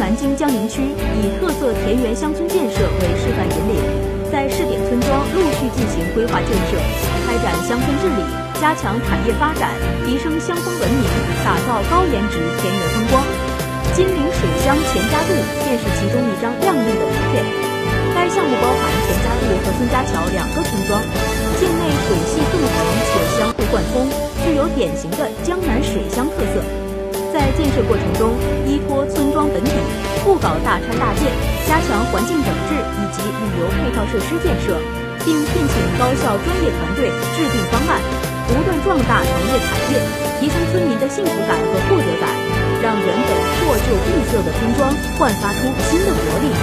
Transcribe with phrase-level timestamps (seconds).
[0.00, 0.80] 南京江宁区
[1.20, 3.76] 以特色田园乡村建设为示范引领，
[4.32, 6.80] 在试点村庄陆续进行规划建设，
[7.28, 8.24] 开展乡村治理，
[8.56, 9.76] 加强产业发展，
[10.08, 11.04] 提升乡风文明，
[11.44, 13.20] 打造高颜值田园风光。
[13.92, 15.36] 金陵水乡钱家渡
[15.68, 17.44] 便是其中一张亮丽的图片。
[18.16, 20.96] 该项目包含钱家渡和孙家桥两个村庄，
[21.60, 22.72] 境内水系纵横
[23.04, 24.08] 且相互贯通，
[24.48, 26.64] 具有典型的江南水乡特色。
[27.30, 28.32] 在建设过程中，
[28.66, 28.79] 依，
[30.30, 31.26] 不搞大拆大建，
[31.66, 34.78] 加强环境整治以及旅游配套设施建设，
[35.24, 37.98] 并聘请高校专业团队制定方案，
[38.46, 39.98] 不断壮大农业产业，
[40.38, 42.30] 提升村民的幸福感和获得感，
[42.80, 43.26] 让原本
[43.58, 46.59] 破旧闭塞的村庄焕发出新的活力。